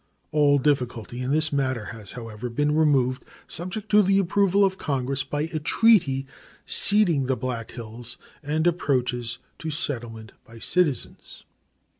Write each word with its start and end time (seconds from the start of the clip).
All 0.31 0.57
difficulty 0.57 1.21
in 1.21 1.29
this 1.29 1.53
matter 1.53 1.85
has, 1.93 2.13
however, 2.13 2.49
been 2.49 2.75
removed 2.75 3.23
subject 3.47 3.87
to 3.89 4.01
the 4.01 4.17
approval 4.17 4.65
of 4.65 4.79
Congress 4.79 5.23
by 5.23 5.41
a 5.53 5.59
treaty 5.59 6.25
ceding 6.65 7.25
the 7.27 7.37
Black 7.37 7.69
Hills 7.69 8.17
and 8.41 8.65
approaches 8.65 9.37
to 9.59 9.69
settlement 9.69 10.31
by 10.43 10.57
citizens. 10.57 11.43